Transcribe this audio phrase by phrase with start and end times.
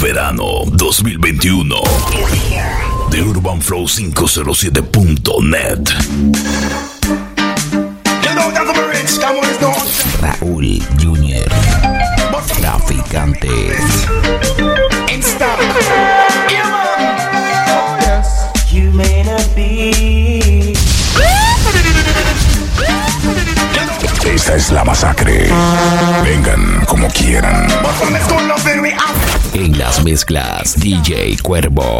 [0.00, 1.76] Verano 2021.
[3.10, 5.90] De UrbanFlow507.net.
[10.22, 11.44] Raúl Junior.
[12.58, 13.48] Traficante.
[24.24, 25.50] Esta es la masacre.
[26.24, 27.66] Vengan como quieran.
[29.52, 31.98] En las mezclas, DJ Cuervo.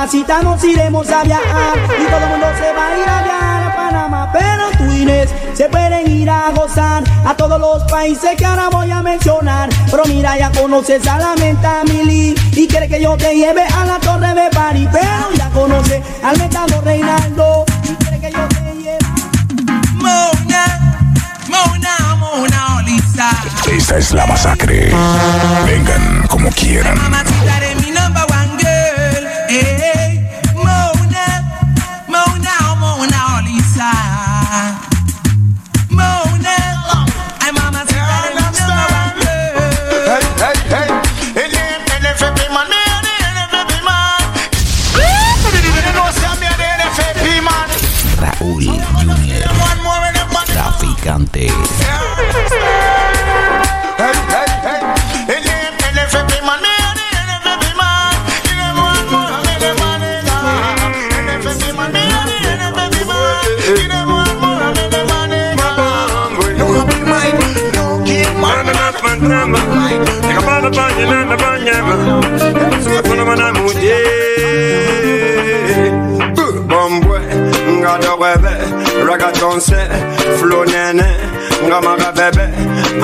[0.02, 3.62] Mamacita, nos iremos a viajar y todo el mundo se va a ir a viajar
[3.62, 4.32] a Panamá.
[4.32, 8.90] Pero tú, Inés, se pueden ir a gozar a todos los países que ahora voy
[8.90, 9.68] a mencionar.
[9.88, 13.84] Pero mira, ya conoces a la menta Mili y quiere que yo te lleve a
[13.84, 14.88] la torre de París.
[14.90, 18.98] Pero ya conoces al metano Reinaldo y quiere que yo te lleve.
[19.94, 20.98] Mona,
[21.46, 23.30] Mona, Mona Olisa.
[23.70, 24.92] Esta es la masacre.
[25.64, 26.98] Vengan como quieran.
[51.02, 52.11] picante.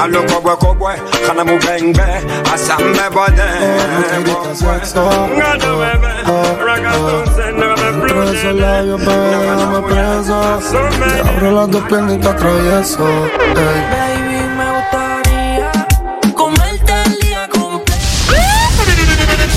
[0.00, 0.98] I look up, work up, work.
[1.26, 2.24] Can I move bang bang?
[2.46, 3.34] I saw my body.
[4.22, 4.32] Me
[9.82, 10.38] preso.
[11.02, 13.06] Te abro las dos piernas y te atravieso.
[13.56, 13.98] Hey.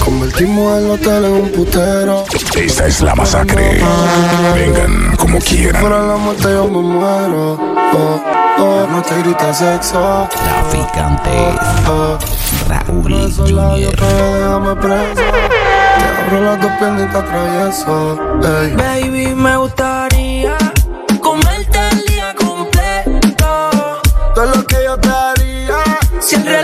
[0.03, 2.25] Convertimos el hotel en un putero.
[2.55, 3.79] Esta es la masacre.
[4.55, 5.81] Vengan como quieran.
[5.81, 7.59] Por la muerte yo me muero.
[7.93, 8.30] Oh
[8.61, 10.27] no te grita sexo.
[10.29, 11.57] Traficante
[12.67, 13.95] Raúl Junior.
[13.95, 14.43] Te
[16.03, 18.19] abro las dos piernas y te atravieso.
[18.77, 20.57] Baby, me gustaría
[21.19, 23.71] comerte el día completo.
[24.35, 25.77] Todo lo que yo te haría.
[26.19, 26.60] Siempre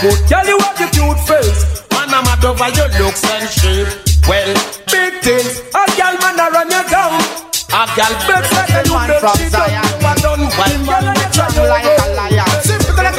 [0.00, 0.46] Good, girl.
[0.46, 1.82] You have the cute face.
[1.90, 3.90] Man, I'm mad over your looks and shape.
[4.30, 4.54] Well,
[4.86, 5.58] big things.
[5.74, 7.18] A girl man a run you down.
[7.74, 9.34] A girl big like you man make from.
[9.50, 9.82] Zion.
[10.22, 10.78] Done well.
[10.86, 12.46] Man like a liar.
[12.62, 13.10] Simple to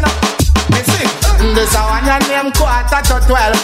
[0.00, 0.10] the.
[0.72, 1.12] Me sing.
[1.52, 3.60] This a one your name quarter to twelve.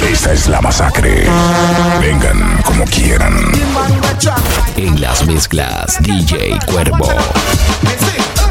[0.00, 1.26] Esta es la masacre.
[2.00, 3.34] Vengan como quieran.
[4.76, 7.10] En las mezclas, DJ Cuervo.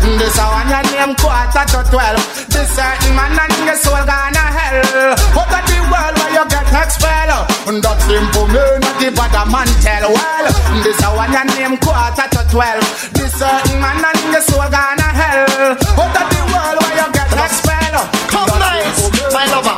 [0.05, 0.17] Me sing.
[0.17, 2.21] This a one your name quarter to twelve.
[2.49, 5.15] This certain man and your soul gonna hell.
[5.35, 7.45] Out of the world where you get expelled.
[7.65, 10.45] That simple me not the bad man tell well.
[10.83, 12.85] This a one your name quarter to twelve.
[13.13, 15.73] This certain man and your soul gonna hell.
[15.73, 18.05] Out of the world where you get expelled.
[18.29, 19.77] Come nice, my lover.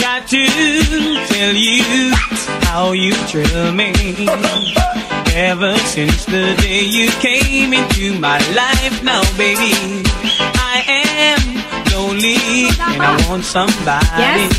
[0.00, 0.42] Got to
[1.28, 2.14] tell you
[2.64, 4.96] how you thrill me.
[5.40, 9.72] Ever since the day you came into my life, now baby,
[10.36, 11.40] I am
[11.94, 14.04] lonely and I want somebody.
[14.20, 14.58] Yes?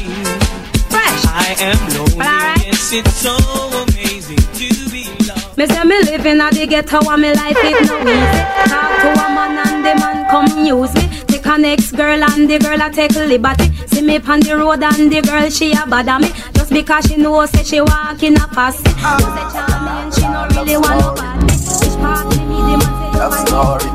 [0.90, 1.24] Fresh.
[1.28, 2.26] I am lonely.
[2.26, 2.66] Alright.
[2.66, 3.38] Yes, it's so
[3.86, 5.56] amazing to be loved.
[5.56, 8.42] Me say me living at the ghetto and me life it no easy.
[8.66, 11.08] Talk to a man and the man come use me.
[11.28, 13.70] Take an ex girl and the girl a take liberty.
[13.86, 16.32] See me on the road and the girl she a bother me.
[16.72, 18.80] Just because she know say she walk in a posse.
[18.80, 21.44] You say charming she no really want nobody.
[21.52, 23.88] Which part me me the man Love story.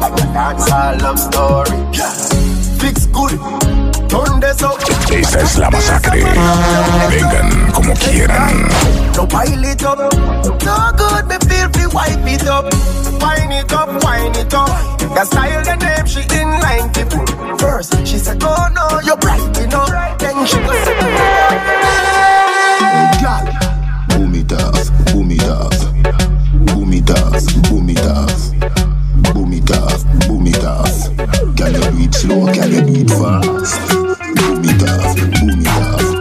[0.00, 1.70] Like a dancehall love story.
[2.80, 3.38] Fix good.
[4.10, 4.78] Turn this up.
[5.12, 6.24] Esta es la masacre.
[7.10, 8.68] Vengan como quieran.
[9.14, 9.98] No pile it up.
[9.98, 12.64] No good, me feel free wipe it up.
[13.22, 14.98] Wine it up, wine it up.
[14.98, 17.60] The style, the name, she in line to put.
[17.60, 20.18] First, she said, Oh no, you're bright enough.
[20.18, 21.83] Then she was
[23.20, 23.44] Girl,
[24.08, 25.84] boomy dance, boomy dance,
[26.66, 28.52] boomy dance, boomy dance,
[29.32, 31.08] boomy dance, boomy dance.
[31.56, 32.46] Can you do slow?
[32.52, 33.80] Can you do it fast?
[34.36, 36.14] Boomy dance, boomy dance.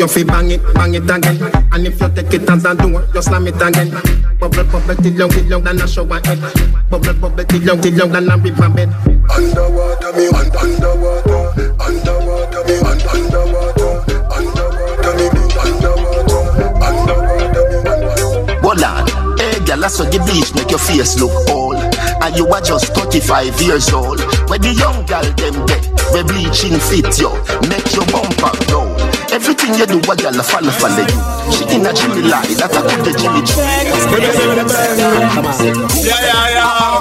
[0.00, 1.38] You feel bang it, bang it again
[1.72, 5.12] And if you take it as a door, just slam it again Bubble, bubble, till
[5.14, 6.40] long, till long, than a shower head.
[6.90, 8.88] Bubble, bubble, till long, till long, than a river bed.
[9.30, 13.90] Underwater, me un- underwater, underwater, me un- underwater,
[14.32, 16.40] underwater, me be underwater,
[16.88, 18.60] underwater, me underwater.
[18.64, 19.38] Hold on.
[19.38, 21.76] Hey, girl, I saw the bleach make your face look old.
[22.22, 24.20] And you are just 35 years old.
[24.48, 27.30] Where the young girl them get, where bleaching fit you,
[27.68, 28.89] make your bumper roll.
[29.40, 31.16] Everything you do, a girl a follow follow you.
[31.50, 33.40] She in a jimmy lie, that I put the jimmy
[36.04, 37.00] Yeah, yeah, yeah.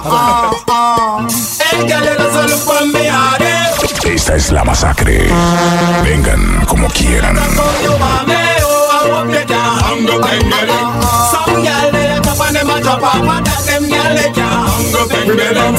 [1.59, 4.15] Hey, girl, you just look for me hard, eh?
[4.15, 5.27] Esta es la masacre.
[6.05, 7.35] Vengan como quieran.
[12.49, 12.57] And get it.
[12.57, 14.31] Some girl, they a top and them a drop off, and that them girl, they
[14.33, 15.69] can hang up and get it.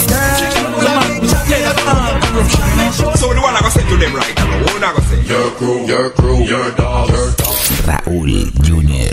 [3.19, 5.21] So the one I go say to them right now, what I go say?
[5.27, 7.71] Your crew, your crew, your dogs, your dogs.
[7.87, 9.11] Raúl Junior,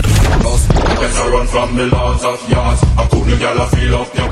[0.98, 2.82] Better run from the laws of yards.
[2.96, 4.28] I couldn't get a feel of your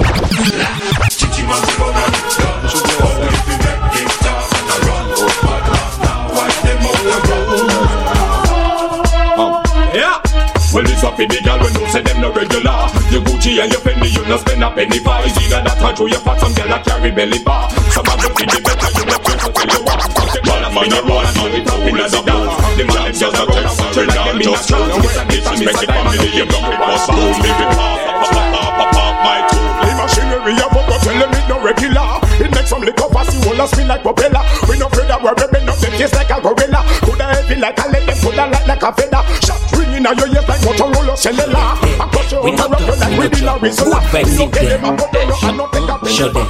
[1.11, 2.63] Chichi man, run and gun.
[2.67, 5.07] Oh, if you make it tough and I run,
[5.43, 5.63] but
[6.03, 7.75] now wipe them out the road.
[9.95, 10.19] Yeah.
[10.75, 12.56] Well, this up in the girl when you say them no regular.
[13.47, 15.15] Gucci and your Fendi, you no spend a penny for.
[15.23, 17.71] It's either that or through your pot, some girl that carry belly bar.
[17.95, 20.03] Some of them think they better, you no care until you want.
[20.43, 22.55] Well, I'm in a run, and it up in the dance.
[22.75, 24.99] The man them just a turn like them in a trance.
[25.31, 28.91] Disrespect the family, you block it, boss, boom, make it pop, pop, pop, pop, pop,
[28.99, 29.75] pop, my tune.
[29.79, 32.09] The machinery, I won't go tell them it no regular.
[32.43, 34.43] It makes some liquor pass, you all a spin like propeller.
[34.67, 36.83] We no afraid that we're ripping up them taste like a gorilla.
[37.07, 39.23] Coulda heavy like a let them put a light like a feather.
[39.47, 41.79] Shot ringing out your ears like Motorola cellular.
[42.47, 44.81] We not those losers who vexing them.
[46.07, 46.47] Show them.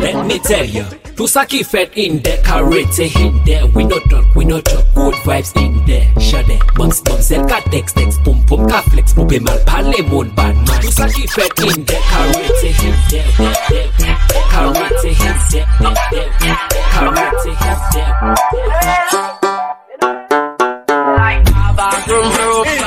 [0.00, 0.84] Let me tell you.
[1.14, 3.66] Tout sa ki fet in there, karate in there.
[3.70, 6.10] We no talk, we no talk, good vibes in there.
[6.18, 10.28] Shade, box, box, el ka tex, tex Pum, pum, ka flex, poupe mal pale moun
[10.34, 10.80] bad man.
[10.82, 13.30] Tout sa ki fet in there, karate in there.
[14.50, 15.66] Karate in there,
[16.94, 18.10] karate in there.
[21.18, 22.77] Like Baba Vroom Vroom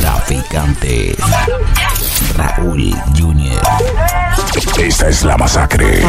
[0.00, 1.16] Traficantes.
[2.36, 3.62] Raúl Junior.
[4.78, 6.02] Esta es la masacre.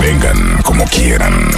[0.00, 1.50] Vengan como quieran.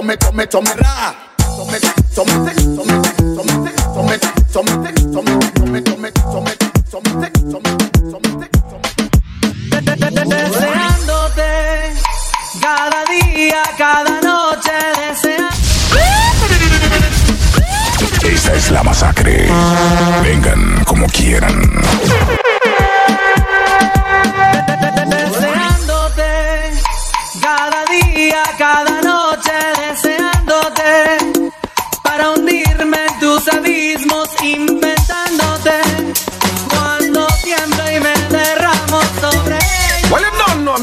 [0.00, 1.78] Me, so me, so me, so me,
[2.10, 5.42] so me take, so me, so me take, so me.
[10.24, 11.92] Deseándote
[12.60, 15.56] cada día, cada noche, deseando.
[18.24, 19.48] Esta es la masacre.
[20.22, 21.82] Vengan como quieran.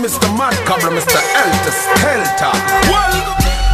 [0.10, 0.26] Mr.
[0.36, 1.22] Mad Cobra, Mr.
[1.38, 2.50] Elter Skelter.
[2.90, 3.14] Well,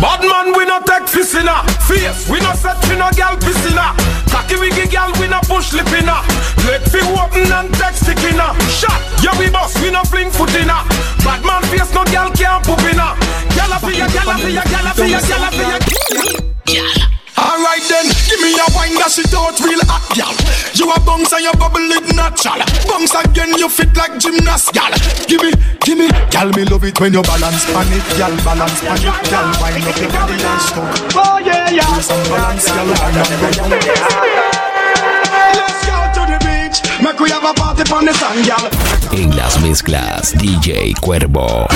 [0.03, 2.27] bad man, we no take piss in a face.
[2.27, 3.95] We no set for no gal piss in a.
[4.27, 6.11] Cocky wiggy gal, we no push lip in.
[6.67, 8.51] Let fi open and take stick in a.
[8.67, 10.83] Shot, yeah we boss, we no fling foot in a.
[11.23, 13.15] Bad man face, no gal can't poop in a.
[13.55, 16.43] Gal a fi ya, gal a fi ya, gal a fi ya, gal a fi
[16.43, 16.54] ya.
[19.05, 20.33] That shit out real hot, gal.
[20.73, 22.57] You a bounce and you bubble it natural.
[22.89, 24.89] Bounce again, you fit like gymnast, gal.
[25.29, 25.53] Give me,
[25.85, 28.33] give me, gal, me love it when you balance on it, gal.
[28.41, 29.45] Balance on it, gal.
[29.61, 30.57] Wine up your body and.
[31.13, 31.85] Oh yeah, yeah.
[31.85, 32.81] Do some balance, gal.
[32.81, 33.77] Wine up your body.
[35.53, 36.81] Let's go to the beach.
[36.97, 38.65] Make we have a party on the sand, gal.
[39.13, 41.69] En las mezclas, DJ Cuervo.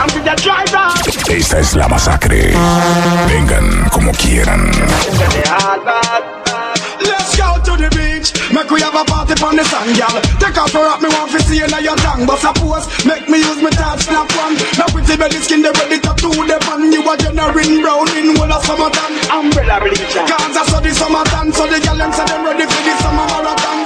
[0.00, 0.88] I'm with the driver.
[1.28, 2.54] Esta es la masacre.
[3.28, 4.70] Vengan como quieran.
[7.24, 8.36] Let's go to the beach.
[8.52, 10.12] Make we have a party on the sand, gal.
[10.36, 12.28] Take off your hat, me want to see you now your tongue.
[12.28, 14.52] But suppose, make me use my touch snap one.
[14.76, 16.92] Now pretty belly skin, they ready to do the pan.
[16.92, 19.16] You a generating brown in all of summertime.
[19.32, 20.20] Umbrella bleacher.
[20.20, 23.24] Cause I saw the summertime, so the gal them say them ready for the summer
[23.24, 23.83] marathon.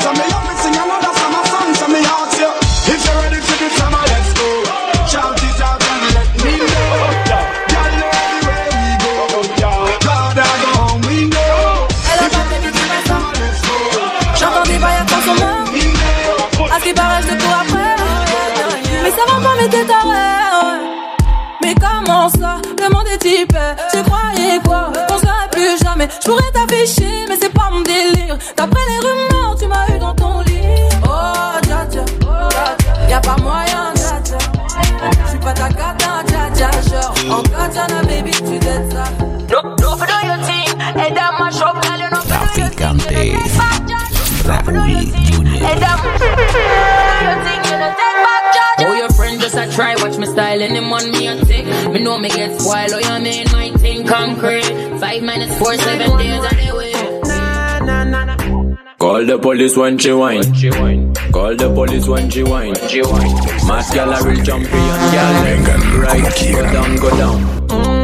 [26.08, 30.14] Je pourrais t'afficher mais c'est pas mon délire D'après les rumeurs tu m'as eu dans
[30.14, 32.04] ton lit Oh dja dja,
[33.08, 34.38] Y'a pas moyen dja dja
[35.24, 39.04] Je suis pas ta cata dja dja Genre en katana baby tu dettes ça
[39.50, 43.08] no, for do your thing And girl you know Traficantes.
[44.46, 44.97] Raúl
[50.38, 51.66] style and him on me and tick.
[51.92, 54.70] Me know me get spoiled, oh, you mean my thing concrete.
[55.00, 56.92] Five minutes, four, seven days on the way.
[58.98, 60.42] Call the police when she whine.
[61.32, 62.74] Call the police when she whine.
[63.68, 65.34] Mad gal a real champion gal.
[66.06, 67.40] Right, go down, go down.
[67.68, 67.97] Mm, call the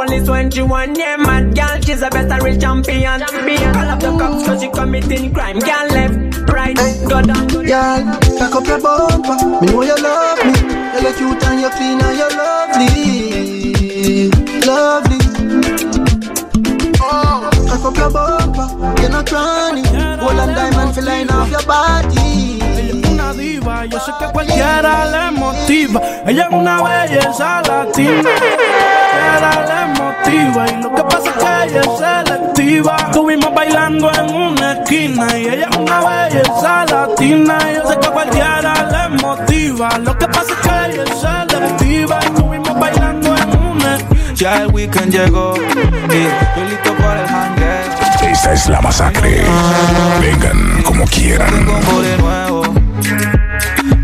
[0.00, 3.20] police when she want yeah, mad girl, she's a best a real champion.
[3.20, 3.72] champion.
[3.74, 5.58] Call up the cops cause she committing crime.
[5.58, 6.76] Girl left, right,
[7.08, 8.20] go down, go down.
[8.20, 9.36] Girl, cock up your bumper.
[9.60, 10.52] Me know you love me.
[10.92, 12.88] You look cute and you clean and you lovely,
[14.66, 15.18] lovely.
[17.68, 18.66] Cock up your bumper.
[19.02, 19.84] You're not crying.
[19.84, 22.60] Gold and diamond feel line off your body.
[23.10, 26.00] una diva, yo sé que cualquiera le motiva.
[26.26, 28.30] Ella es una belleza latina,
[29.68, 30.66] le motiva.
[30.70, 32.96] Y lo que pasa es que ella es selectiva.
[32.96, 37.58] Estuvimos bailando en una esquina y ella es una belleza latina.
[37.74, 39.98] Yo sé que cualquiera le motiva.
[39.98, 42.18] Lo que pasa es que ella es selectiva.
[42.20, 44.34] Estuvimos bailando en una esquina.
[44.34, 47.70] Ya el weekend llegó y estoy listo para el hangueo.
[48.32, 49.42] Esta es la masacre.
[50.20, 51.66] Vengan como quieran.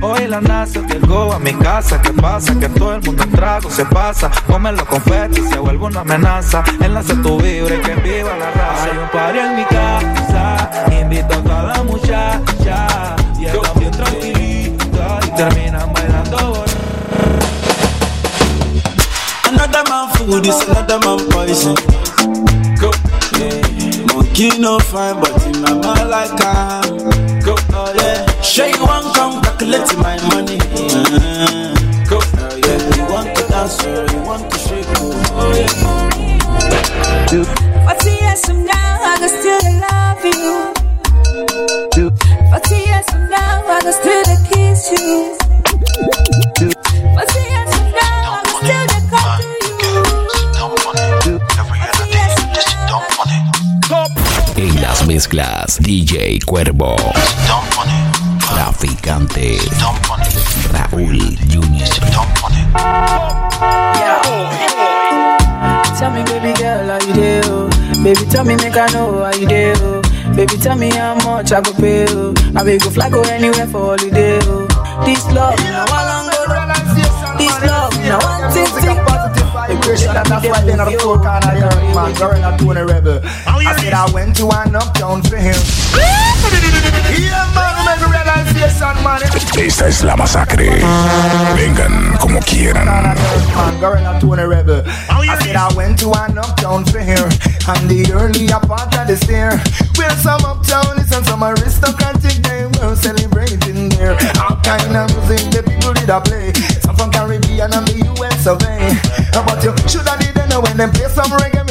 [0.03, 2.01] Hoy la NASA llegó a mi casa.
[2.03, 2.59] ¿Qué pasa?
[2.59, 4.31] Que todo el mundo en trago se pasa.
[4.47, 6.63] Come los confetis se vuelve una amenaza.
[6.81, 8.85] Enlace tu vibra y que viva la raza.
[8.85, 10.71] Hay un party en mi casa.
[11.01, 13.17] Invito a toda muchacha.
[13.39, 15.21] Y el bien tranquilita.
[15.27, 16.65] Y terminan bailando.
[19.49, 21.75] Another man food is another man poison.
[24.15, 26.86] Monkey no fine, but in my mind.
[29.67, 30.59] Calculate my money.
[30.61, 31.75] Uh,
[32.09, 32.19] go.
[32.23, 32.97] Oh yeah.
[32.97, 34.87] You want to dance, or you want to shake.
[34.99, 35.71] Oh yeah.
[37.27, 37.45] Do.
[37.85, 40.73] Forty years from now, I can still love you.
[42.51, 45.37] Forty years from now, I can still kiss you.
[47.15, 49.97] Forty years from now, I can still come to
[54.57, 56.97] En las mezclas, DJ Cuervo.
[58.77, 59.57] Traficante.
[60.71, 61.87] Raúl Junior.
[65.99, 67.41] Tell me, baby girl, how you do?
[67.45, 68.03] oh?
[68.05, 69.73] Baby, tell me, make I know how you do.
[69.77, 70.03] oh?
[70.37, 72.05] Baby, tell me how much I go pay.
[72.11, 72.35] Oh.
[72.55, 74.39] I will go fly go anywhere for holiday.
[74.43, 74.69] Oh.
[75.07, 77.39] This love, now I long go.
[77.39, 78.97] This love, now one thing, thing.
[79.75, 82.15] Impression that that's why they're not a four corner girl, man.
[82.15, 83.21] Girl, not doing a rebel.
[83.25, 85.57] I said I went to an uptown for him.
[87.17, 87.66] Yeah, man,
[89.59, 90.69] Esta es la masacre.
[91.57, 92.85] Vengan como quieran.
[92.85, 94.83] Man, girl, not doing a rebel.
[95.11, 97.25] Oh, I said I went to an uptown for him.
[97.67, 99.59] And the earlier part of the stair.
[99.97, 104.13] Where some uptown is and some aristocratic they were celebrating there.
[104.45, 106.53] All kind of music the people did a play.
[106.81, 108.93] Some from Caribbean and the US of A.
[109.33, 111.66] But you should have did know when them play some reggae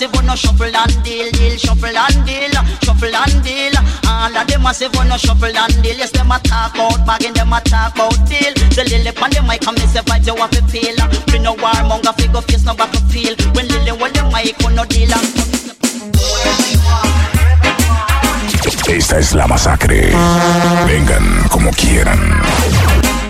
[0.00, 2.50] massive, wanna shuffle and deal, deal, shuffle and deal,
[2.82, 3.72] shuffle and deal.
[4.08, 5.96] All of them massive, wanna shuffle and deal.
[5.96, 8.54] Yes, them a talk about bagging, them a talk about deal.
[8.76, 10.96] The lily on the mic, come me say vibes you have to feel.
[11.26, 13.40] Bring no warmonger, figure face, no battlefield.
[13.54, 14.56] When lily the mic,
[14.88, 15.10] deal.
[18.88, 20.12] Esta es la masacre.
[20.86, 23.29] Vengan como quieran.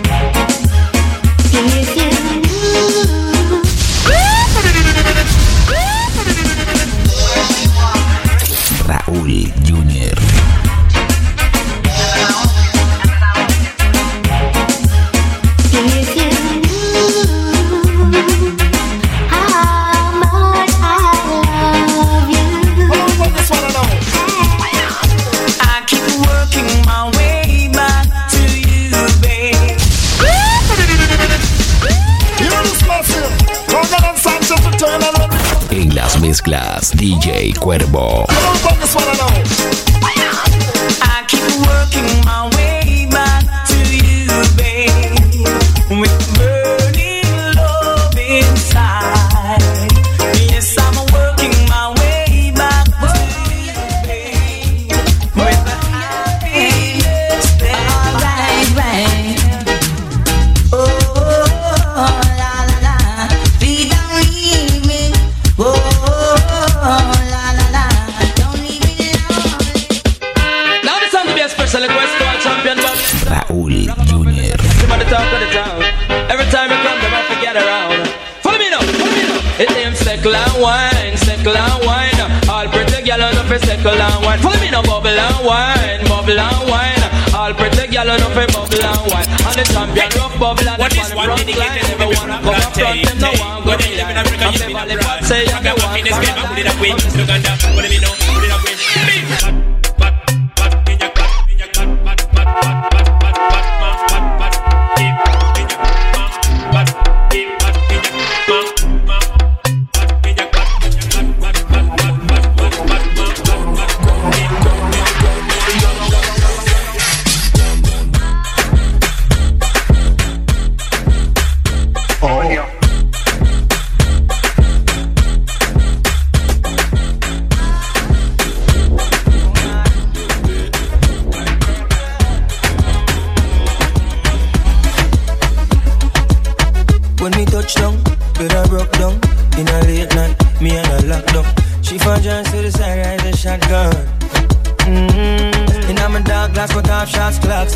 [83.51, 84.39] fi circle and wine.
[84.39, 87.03] Follow me now, bubble and wine, bubble and wine.
[87.35, 89.27] I'll protect y'all enough for bubble and wine.
[89.27, 92.31] And the champion rough bubble and what is one dedicated to everyone.
[92.43, 94.15] Go up front, them no one go down.
[94.15, 95.91] I'm never left out, say I'm the one.
[95.91, 97.19] I'm it up, with you.
[97.19, 99.55] Look put it up, know, it up.
[99.55, 99.80] with.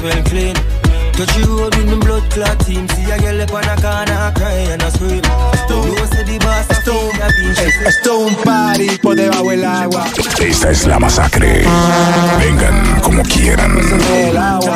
[0.06, 0.56] Well clean.
[1.18, 2.88] Touch you road with the blood clot team.
[2.90, 5.24] See a girl up on a corner, cry and a scream.
[5.66, 7.16] Stone, no, say the boss a stone,
[7.66, 10.06] es un party por debajo del agua.
[10.40, 11.64] Esta es la masacre.
[12.40, 13.78] Vengan como quieran.
[14.14, 14.76] el agua,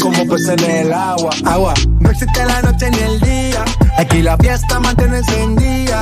[0.00, 1.74] como pues en el agua, agua.
[2.00, 3.64] No existe la noche ni el día.
[3.98, 6.00] Aquí la fiesta mantiene encendida.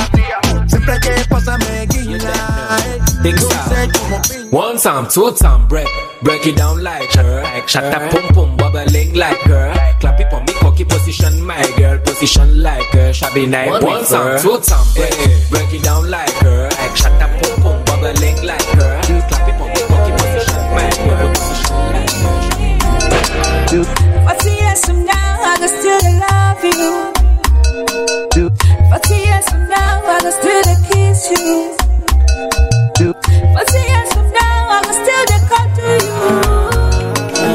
[0.85, 2.19] Siempre que pasa me guía.
[2.19, 3.01] Eh.
[3.23, 4.21] Big Dulce como
[4.51, 5.89] One time, two time, break,
[6.23, 7.43] break it down like her.
[7.67, 9.73] Shut up, pum pum, bubbling like her.
[10.01, 13.15] Clap it for me, cocky position, my girl, position like her.
[13.15, 15.17] Shabby night, one time, two time, break,
[15.49, 16.69] break it down like her.
[16.95, 19.01] Shut up, pum pum, bubbling like her.
[19.29, 22.21] Clap it for me, cocky position, my girl, position like
[23.73, 24.25] her.
[24.29, 25.05] Forty years from
[31.39, 33.15] you.
[33.55, 35.87] Forty years from now, I can still dey come to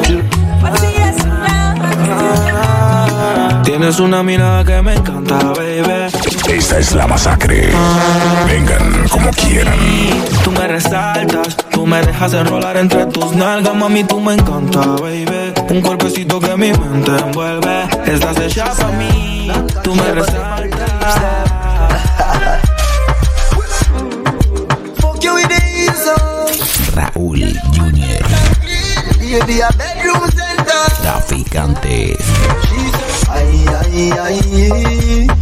[0.09, 0.23] you.
[0.61, 6.09] Forty years from now, I can Tienes una mirada que me encanta, baby.
[6.49, 7.69] Esta es la masacre.
[8.47, 9.77] Vengan como quieran.
[10.43, 15.53] Tú me resaltas, tú me dejas enrolar entre tus nalgas, mami, tú me encanta, baby.
[15.69, 17.87] Un cuerpecito que mi mente envuelve.
[18.07, 19.51] Estás hecha para mí,
[19.83, 21.58] tú me resaltas.
[29.29, 30.89] Baby, a bedroom center.
[31.05, 32.17] traficante.
[33.29, 34.39] Ay, ay, ay.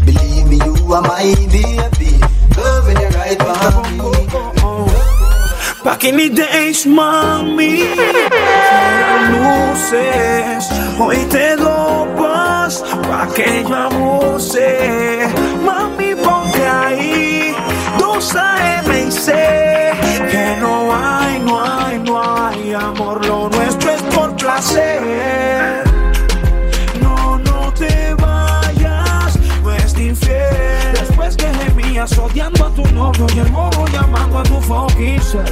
[0.03, 2.19] Believe me, you are my baby.
[2.57, 3.55] Loving you right by
[3.87, 4.03] me.
[5.85, 7.87] Back in the days, mami,
[8.75, 10.67] eran luces.
[10.99, 15.46] Hoy te dopas pa' que yo abuse.
[32.07, 35.51] Gemías odiando a tu novio y el modo llamando a tu self.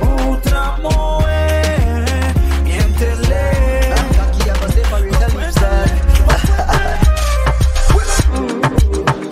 [0.00, 2.34] Otra mujer,
[2.64, 3.94] miéntele.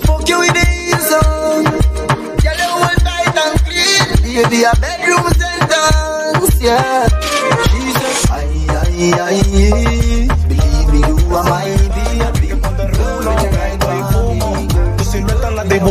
[0.02, 0.50] Fuck you uh.
[4.64, 6.60] a bedroom sentence.
[6.60, 7.08] Yeah.
[7.70, 8.30] Jesus.
[8.30, 10.03] Ay, ay, ay.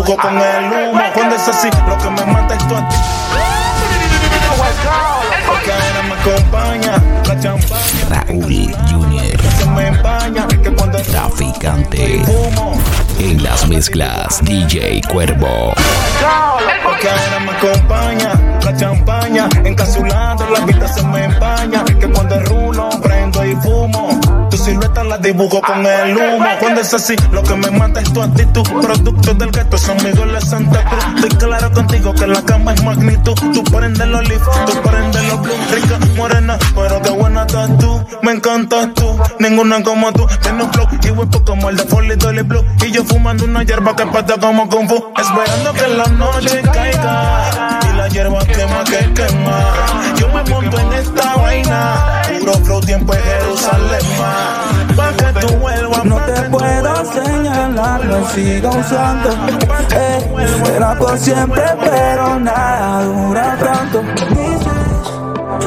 [0.04, 1.02] Dibujo con el humo.
[1.14, 2.76] Cuando es así, lo que me mata es tu.
[5.46, 8.10] Porque ahora me acompaña la champaña.
[8.10, 10.48] Raúl Junior, Se me empaña.
[10.48, 12.22] Que cuando traficante.
[13.20, 15.74] En las mezclas, DJ Cuervo.
[16.84, 19.50] Porque ahora me acompaña la champaña.
[19.64, 21.73] Encapsulando la vida se me empaña.
[25.24, 26.46] Dibujo con el humo.
[26.60, 28.64] Cuando es así, lo que me mata es tu actitud.
[28.82, 31.06] Producto del gato, San Miguel de Santa Cruz.
[31.16, 33.34] Estoy claro contigo que la cama es magnitud.
[33.54, 35.54] Tú prendes los leaf, tú prendes los blue.
[35.72, 38.04] Rica, morena, pero qué buena estás tú.
[38.22, 40.28] Me encantas tú, ninguna como tú.
[40.42, 42.66] Tiene un flow y huepo como el de Folly Dolly Blue.
[42.86, 45.12] Y yo fumando una hierba que pata como Kung Fu.
[45.18, 47.83] Esperando que la noche caiga.
[48.14, 49.74] Hierba quema que quema.
[50.18, 52.22] Yo me monto en esta vaina.
[52.40, 54.06] Puro flow, tiempo en Jerusalén.
[54.96, 59.30] Pa' que tú vuelvas, No te puedo señalar, lo sigo usando.
[59.96, 64.04] Eh, será por siempre, pero nada dura tanto.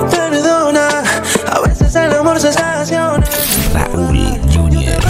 [0.09, 0.89] Perdona,
[1.53, 3.25] a veces el amor se estaciona.
[3.75, 5.01] Raúl Junior,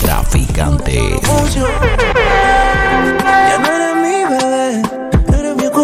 [0.00, 1.20] traficante.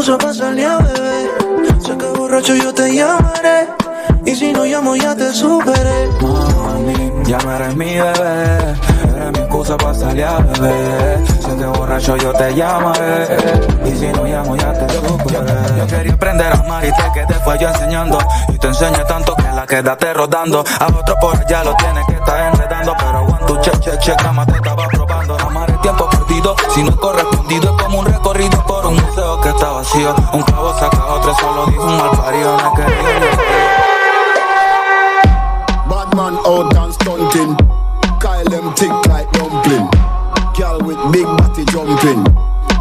[0.06, 1.30] Excusa para salir a beber.
[1.80, 3.68] Sé que borracho yo te llamaré,
[4.24, 6.08] y si no llamo ya te superé.
[6.20, 8.58] Mami, ya no eres mi bebé.
[9.16, 11.26] Eres mi excusa para salir a beber.
[11.26, 13.26] Si te borracho yo te llamaré.
[13.84, 15.78] Y si no llamo ya te superé.
[15.78, 18.18] Yo quería aprender a amar y te quedé fue yo enseñando.
[18.48, 20.64] Y te enseñé tanto que la quedaste rodando.
[20.80, 22.94] A otro por allá lo tienes que estar enredando.
[22.96, 25.45] Pero one, tu che, che, che, cama te estaba probando.
[25.86, 27.70] Tiempo perdido, si no correspondido.
[27.70, 30.16] Es como un recorrido por un museo que está vacío.
[30.32, 32.56] Un clavo saca otro, solo dijo un mal parido.
[32.60, 33.20] No quería
[35.88, 37.56] Bad man out and stunting.
[38.18, 39.88] Kyle them tick like dumpling.
[40.58, 42.26] Girl with big body jumping.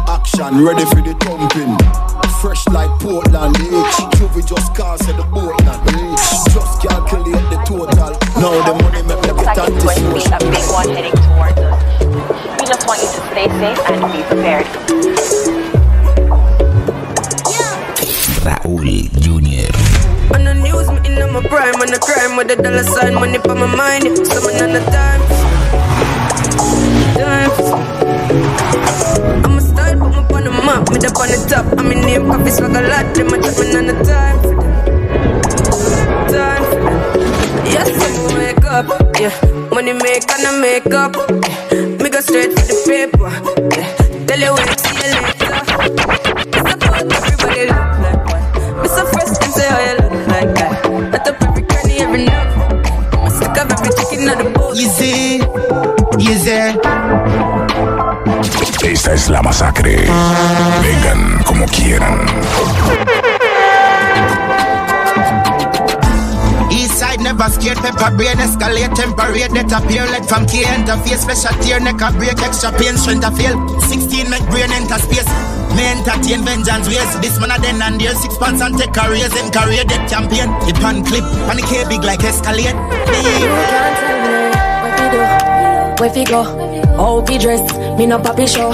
[0.08, 2.05] Action ready for the thumping
[2.46, 3.70] fresh like Portland, eh?
[4.46, 4.74] Just
[5.18, 6.14] the Portland, eh?
[6.54, 8.14] Just calculate the total.
[8.38, 9.66] Now the money like
[10.30, 11.74] a big one heading towards us.
[12.60, 14.66] We just want you to stay safe and be prepared.
[18.46, 19.66] Raul Junior.
[20.30, 23.38] On the news, me in my prime, on the crime with the dollar sign, money
[23.38, 25.46] for my mind, on the time.
[30.66, 31.78] Style, put me the up on the top.
[31.78, 34.38] I'm in name, coffee swag a lot, them a chat me on the time.
[36.26, 36.64] Time.
[37.70, 38.86] Yes, I'm wake up,
[39.20, 39.30] yeah.
[39.70, 41.14] Money make and I make up.
[41.14, 42.02] Yeah.
[42.02, 43.30] Me go straight for the paper.
[43.78, 44.26] Yeah.
[44.26, 45.54] Tell you when see you later.
[46.50, 48.44] It's about everybody look like one.
[48.84, 50.74] It's a first and say how you look like that.
[51.14, 52.26] I top every cranny, every.
[52.26, 54.74] I stick up every chicken on the boat.
[54.76, 55.40] Easy,
[56.18, 56.85] easy.
[59.06, 60.04] Esta es la masacre.
[60.82, 62.26] Vengan como quieran.
[66.72, 71.78] Eastside never scared, pepper brain escalate, temporary death appear, let from key interface, special tear,
[71.78, 73.54] neck a break, extra pain, strength a feel.
[73.78, 75.30] 16 make brain enter space.
[75.76, 77.20] Me entertain vengeance ways.
[77.20, 80.10] This man a then and there six pants and take a raise in career death
[80.10, 80.50] champion.
[80.66, 82.74] The pan clip, and the K big like escalate.
[82.74, 86.65] You can't tell me Where fi go?
[86.96, 87.60] How fi dress?
[87.98, 88.70] Me no papi show.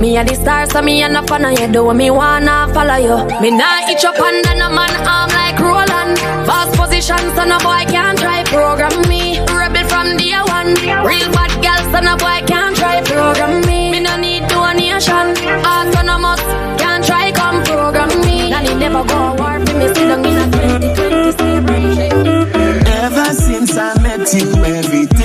[0.00, 1.68] Me a the star, so me a no fan of you.
[1.72, 3.16] Do me wanna follow you.
[3.42, 6.18] Me nah itch up under no man arm like Roland.
[6.46, 9.38] Fast position, so no boy can't try program me.
[9.52, 10.72] Rebel from day one.
[11.04, 13.90] Real bad girl, so no boy can't try program me.
[13.92, 15.26] Me no need donation.
[15.66, 16.40] Autonomous,
[16.80, 18.50] can't try come program me.
[18.50, 19.86] Nanny never go war for me.
[19.92, 22.86] Sit down in a 2020 celebration.
[23.04, 25.17] Ever since I met you, everything.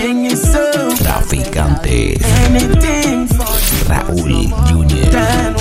[1.53, 1.61] For
[3.87, 5.55] Raúl Junior.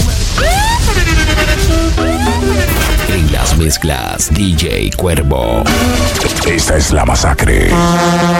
[3.08, 5.62] En las mezclas, DJ Cuervo.
[6.46, 7.68] Esta es la masacre.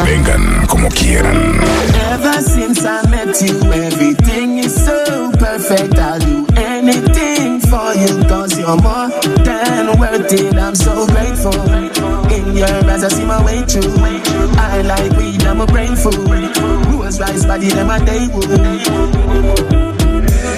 [0.06, 1.60] Vengan como quieran.
[2.10, 5.98] Ever since I met you, everything is so perfect.
[5.98, 9.10] I'll do anything for you, cause you're more
[9.44, 10.54] than worth it.
[10.54, 12.21] I'm so grateful.
[12.52, 13.96] In your eyes, I see my way through.
[14.60, 16.28] I like weed, I'm a brain food.
[16.92, 18.28] Rules rice body, them a day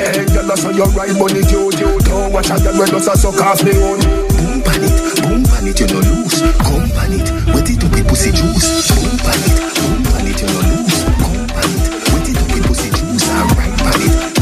[0.03, 3.07] Hey, girl, that's how you ride money, you, you Don't watch a girl when does
[3.07, 6.43] a suck off me own Boom pan it, boom pan it, you no lose.
[6.67, 8.91] Come pan it, wet it up with pussy juice.
[8.91, 10.99] Boom pan it, boom pan it, you no lose.
[11.23, 13.27] Come pan it, wet it up with pussy juice.
[13.31, 14.35] And right pan it,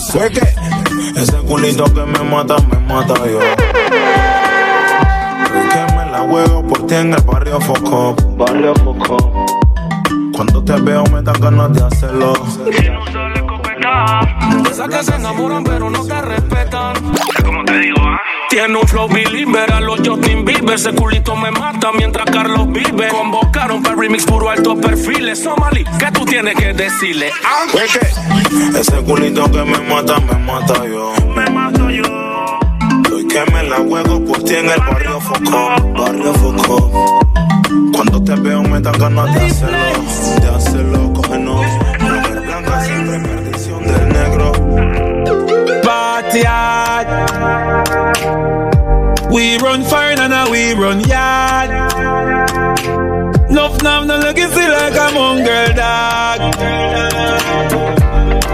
[0.00, 0.46] Sueque,
[1.16, 3.65] ese culito que me mata, me mata yo.
[6.68, 8.14] Por ti en el barrio Foco.
[8.36, 9.16] Barrio Foco.
[10.34, 12.32] Cuando te veo me dan ganas de hacerlo.
[14.70, 16.94] Esas que se enamoran pero no te respetan.
[17.44, 18.20] Como te digo, ¿ah?
[18.48, 20.74] Tiene un flow believer a los Justin Bieber.
[20.74, 23.08] Ese culito me mata mientras Carlos vive.
[23.08, 25.42] Convocaron para remix puro alto perfiles.
[25.42, 27.30] Somali, ¿qué tú tienes que decirle?
[27.44, 27.66] ¿Ah?
[28.78, 31.12] Ese culito que me mata, me mata yo.
[33.36, 35.68] Que me la juego por ti en el barrio Foco.
[35.98, 37.20] Barrio Foco.
[37.92, 40.40] Cuando te veo me dan ganas de hacerlo.
[40.40, 41.66] De hacerlo, cógenos.
[42.00, 44.52] Mujer blanca siempre perdición del negro.
[49.30, 51.70] We run fire and now we run yard.
[53.50, 56.40] Nuff now no looking see like a mongrel dog.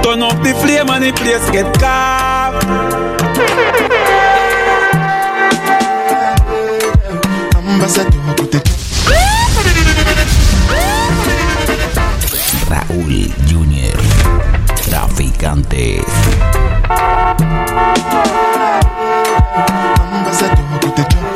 [0.02, 2.91] Turn up the flame and the place get carved.
[7.82, 8.62] The
[12.70, 13.96] Raúl Junior.
[14.86, 15.98] Traficante.
[20.14, 21.26] ambassador with the job.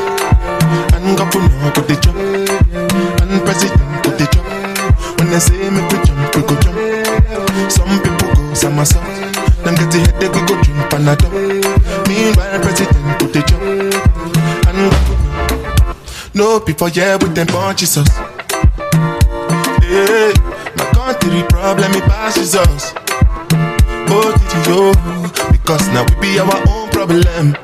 [0.95, 2.15] And governor with the job.
[2.15, 4.47] And president with the job.
[5.19, 6.79] When they say we jump, we go jump.
[7.73, 9.05] Some people go somersault.
[9.65, 11.46] Them get the headache, we go drink Panadol.
[16.57, 18.09] No people here with them punches us.
[19.85, 20.33] Hey,
[20.79, 22.95] my country problem, it passes us.
[24.09, 27.55] Oh, did you Because now we be our own problem.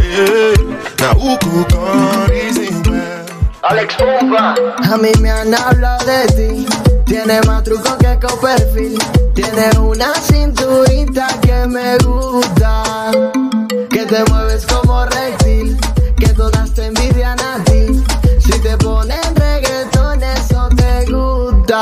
[0.00, 0.54] Hey,
[1.00, 3.26] now who could come reason well?
[3.64, 4.54] Alex Bomba.
[4.90, 6.66] A mí me han hablado de ti.
[7.04, 8.98] Tiene más truco que perfil.
[9.34, 13.10] Tiene una cinturita que me gusta.
[13.90, 15.78] Que te mueves como reptil.
[16.16, 17.39] Que todas te envidian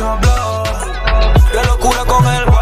[0.00, 0.62] el.
[1.52, 2.58] Qué locura con el boy.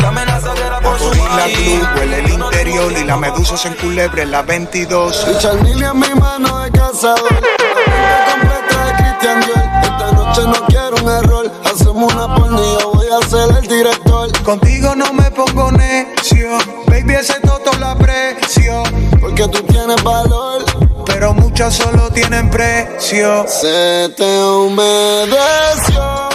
[0.00, 4.30] Qué amenazadera por su La club huele el interior y la medusa se enculebre en
[4.30, 5.26] la 22.
[5.28, 7.32] Richard Mille en mi mano de cazador.
[7.32, 9.58] La completa de Christian Dior.
[9.82, 11.52] Esta noche no quiero un error.
[11.64, 14.42] Hacemos una porno y yo voy a ser el director.
[14.42, 18.82] Contigo no me pongo necio, baby ese toto la aprecio.
[19.20, 20.64] Porque tú tienes valor.
[21.22, 23.46] Pero muchas solo tienen precio.
[23.46, 26.31] Se te humedeció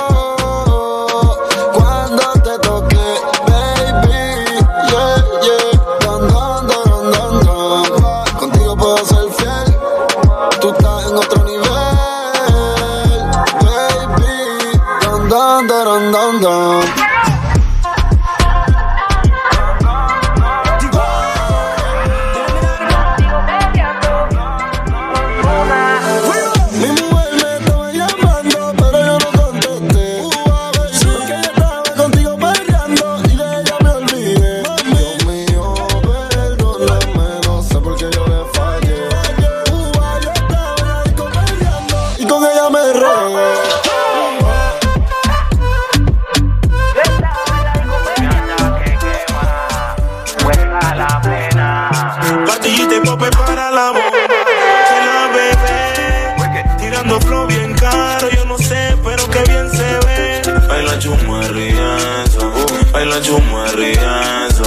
[57.89, 60.41] caro, yo no sé, pero que bien se ve.
[60.67, 62.51] Baila chuma rienzo,
[62.91, 64.63] baila chuma rienzo.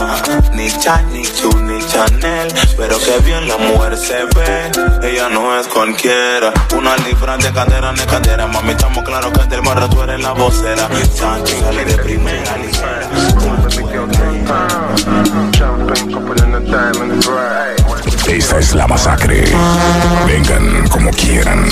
[0.54, 4.70] Ni Chan, ni Chu, ni Chanel, pero que bien la mujer se ve.
[5.02, 8.46] Ella no es cualquiera, una libra de cadera, de cadera.
[8.46, 10.88] Mami, estamos claros que del barrio tú eres la vocera.
[11.14, 12.56] Sancho sale de primera
[18.30, 19.44] Esta es la masacre.
[20.26, 21.68] Vengan como quieran.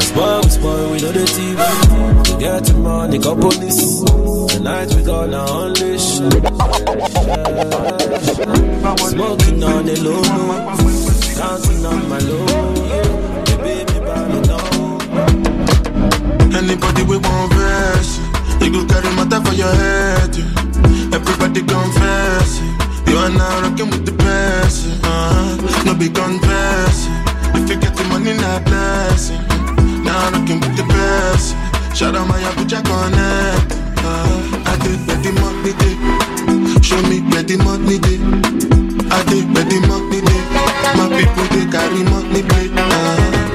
[0.00, 1.56] Spoil, we spoil, we know the TV.
[2.26, 4.02] We get the money, go police.
[4.48, 6.18] Tonight we gonna unleash.
[9.06, 10.74] Smoking on the low, low.
[11.38, 12.46] Counting on my low.
[13.44, 14.98] The baby body low.
[16.58, 18.18] Anybody we want verse,
[18.60, 20.34] you go carry matter for your head.
[20.36, 21.14] yeah.
[21.14, 22.87] Everybody confess, yeah.
[23.08, 24.86] You are now rocking with the best.
[25.04, 25.84] Uh-huh.
[25.84, 27.58] No big confess, yeah.
[27.62, 29.40] if you get the money, not blessing.
[30.04, 31.56] Now rocking with the best.
[31.96, 33.72] Shout out my Abuja connect.
[34.04, 35.96] Uh, I did the money day.
[36.82, 38.20] Show me where the money day.
[39.10, 40.42] I did the money day.
[40.96, 42.68] My people they carry money play.
[42.76, 43.47] Uh,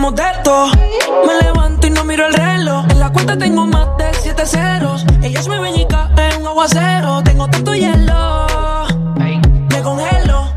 [0.00, 0.70] Tenemos de todo.
[1.26, 2.86] Me levanto y no miro el reloj.
[2.88, 5.04] En la cuenta tengo más de siete ceros.
[5.22, 7.22] Ella es mi bellica, es un aguacero.
[7.22, 8.46] Tengo tanto hielo.
[9.18, 10.54] Me congelo.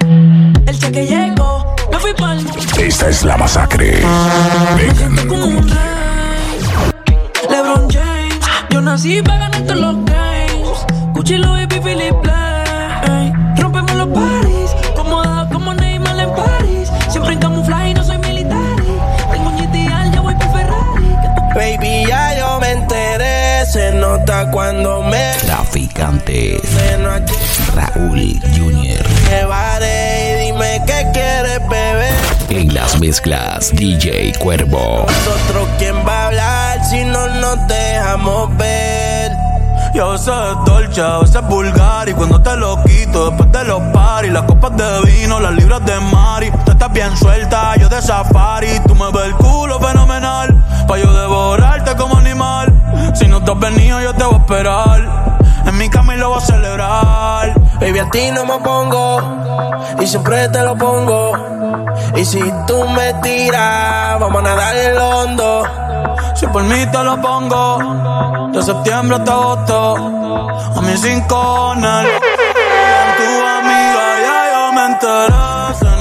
[0.00, 1.74] El cheque llegó.
[1.90, 2.46] Me fui pa'l
[2.78, 4.00] Esta es la masacre.
[4.76, 5.60] Vengan como
[7.50, 8.40] LeBron James.
[8.70, 11.40] Yo nací para ganar todos los games.
[11.40, 12.33] Louis V, Philip
[24.24, 26.62] nota cuando me Traficantes.
[26.72, 27.20] Nena,
[27.74, 29.04] Raúl Junior.
[29.28, 32.14] llevaré y dime qué quieres beber.
[32.48, 35.06] En las mezclas DJ Cuervo.
[35.06, 39.32] Nosotros quién va a hablar si no nos dejamos ver.
[39.92, 43.52] Y a veces es dolce, a veces es vulgar Y cuando te lo quito después
[43.52, 47.76] de los paris Las copas de vino, las libras de mari Tú estás bien suelta,
[47.76, 50.52] yo de safari Tú me ves el culo fenomenal
[50.88, 52.73] Pa' yo devorarte como animal
[53.14, 56.30] Si no te has venido yo te voy a esperar En mi cama y lo
[56.30, 59.20] voy a celebrar Baby, a ti no me pongo
[60.00, 61.32] y siempre te lo pongo.
[62.16, 65.62] Y si tú me tiras, vamos a nadar en lo hondo.
[66.34, 69.96] Si por mí te lo pongo De septiembre hasta agosto
[70.76, 71.82] A mis cinco Tu
[73.56, 75.93] amiga ya yo me enteré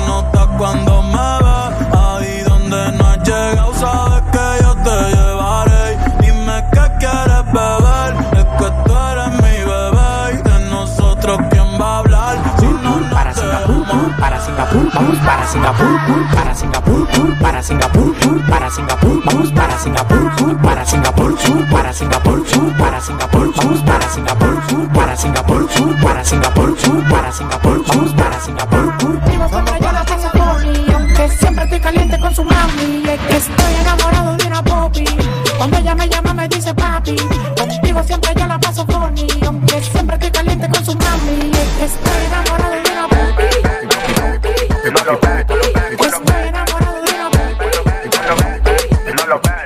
[14.94, 16.00] vamos para Singapur,
[16.34, 17.08] para Singapur,
[17.40, 18.16] para Singapur,
[18.48, 22.44] para Singapur, vamos para Singapur, para Singapur, para Singapur,
[22.78, 28.98] para Singapur, vamos para Singapur, para Singapur, para Singapur, para Singapur, vamos para Singapur.
[28.98, 33.04] Contigo siempre yo la paso funny, aunque siempre estoy caliente con su mami.
[33.04, 35.06] Que estoy enamorado de una popi.
[35.58, 37.16] Cuando ella me llama me dice papi.
[37.58, 41.52] Contigo siempre yo la paso funny, aunque siempre estoy caliente con su mami.
[41.52, 42.43] Que estoy enamorado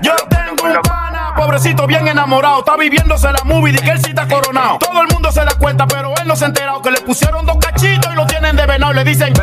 [0.01, 4.09] Yo tengo un pana, pobrecito bien enamorado, está viviéndose la movie de que él sí
[4.09, 4.77] está coronado.
[4.79, 7.45] Todo el mundo se da cuenta, pero él no se ha enterado que le pusieron
[7.45, 8.93] dos cachitos y lo tienen de venado.
[8.93, 9.33] Le dicen.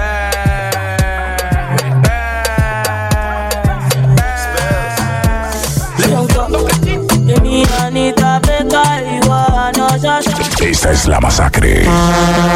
[10.60, 11.86] Esta es la masacre.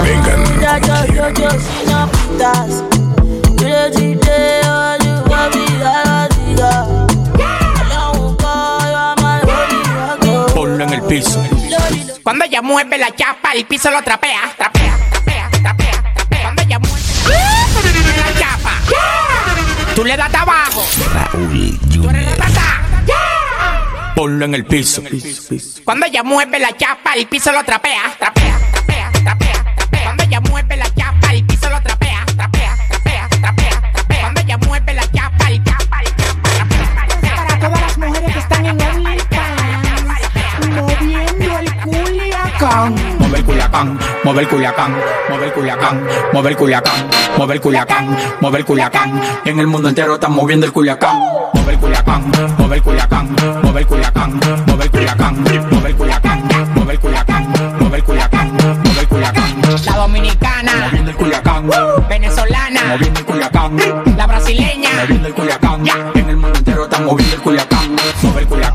[0.02, 0.44] Vengan.
[12.28, 16.42] Cuando ella mueve la chapa, el piso lo trapea, trapea, trapea, trapea, trapea.
[16.42, 17.02] Cuando ella mueve
[18.18, 18.72] la chapa,
[19.94, 22.28] tú le das abajo, Raúl Junior.
[24.14, 25.02] Ponlo en el piso.
[25.84, 28.37] Cuando ella mueve la chapa, el piso lo trapea, trapea, trapea,
[44.36, 44.94] el culiacán,
[45.42, 47.10] el culiacán, el culiacán,
[47.50, 49.22] el culiacán, el culiacán.
[49.44, 51.18] En el mundo entero están moviendo el culiacán.
[51.66, 52.30] El culiacán,
[52.70, 53.36] el culiacán,
[53.74, 54.40] el culiacán,
[54.80, 56.48] el culiacán, el culiacán,
[56.90, 57.52] el culiacán,
[57.94, 58.56] el culiacán,
[59.00, 59.62] el culiacán.
[59.86, 61.70] La dominicana, Moviendo el culiacán,
[62.08, 63.76] venezolana, moviendo el culiacán,
[64.16, 65.84] la brasileña, moviendo el culiacán.
[66.14, 67.96] En el mundo entero están moviendo el culiacán.
[68.38, 68.67] El culiacán,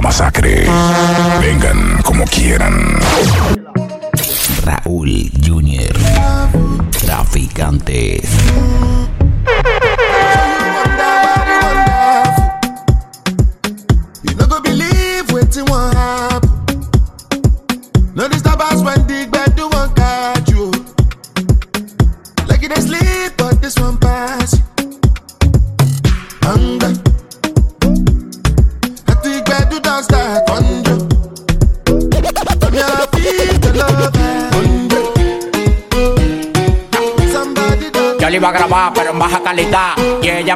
[0.00, 0.66] masacre.
[1.40, 2.98] Vengan como quieran.
[4.64, 5.96] Raúl Junior.
[6.90, 8.28] Traficantes.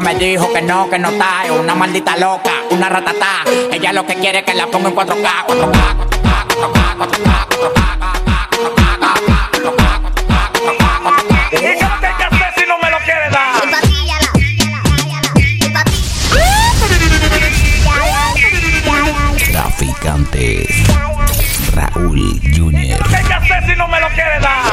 [0.04, 1.44] Me dijo que no, que no está.
[1.44, 3.42] Es una maldita loca, una ratatá.
[3.72, 8.04] Ella lo que quiere es que la ponga en 4K, 4K, 4K, 4K, 4K, 4K.
[12.56, 13.62] si no me lo quieres dar.
[19.50, 20.68] Traficantes.
[21.74, 23.02] Raúl Junior.
[23.08, 24.63] ¿Qué hay que hacer si no me lo quieres dar?